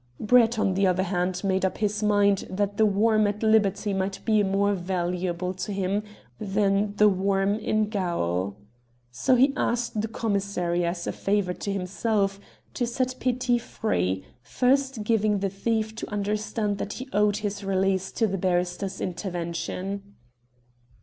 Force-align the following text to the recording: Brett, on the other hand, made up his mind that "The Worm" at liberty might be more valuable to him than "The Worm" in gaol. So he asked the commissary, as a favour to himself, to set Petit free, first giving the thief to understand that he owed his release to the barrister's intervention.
Brett, 0.19 0.57
on 0.57 0.73
the 0.73 0.87
other 0.87 1.03
hand, 1.03 1.43
made 1.43 1.63
up 1.63 1.77
his 1.77 2.01
mind 2.01 2.47
that 2.49 2.77
"The 2.77 2.87
Worm" 2.87 3.27
at 3.27 3.43
liberty 3.43 3.93
might 3.93 4.19
be 4.25 4.41
more 4.41 4.73
valuable 4.73 5.53
to 5.53 5.71
him 5.71 6.01
than 6.39 6.95
"The 6.95 7.07
Worm" 7.07 7.53
in 7.59 7.87
gaol. 7.87 8.55
So 9.11 9.35
he 9.35 9.53
asked 9.55 10.01
the 10.01 10.07
commissary, 10.07 10.83
as 10.83 11.05
a 11.05 11.11
favour 11.11 11.53
to 11.53 11.71
himself, 11.71 12.39
to 12.73 12.87
set 12.87 13.17
Petit 13.19 13.59
free, 13.59 14.25
first 14.41 15.03
giving 15.03 15.37
the 15.37 15.49
thief 15.51 15.93
to 15.97 16.09
understand 16.09 16.79
that 16.79 16.93
he 16.93 17.07
owed 17.13 17.37
his 17.45 17.63
release 17.63 18.11
to 18.13 18.25
the 18.25 18.39
barrister's 18.39 19.01
intervention. 19.01 20.15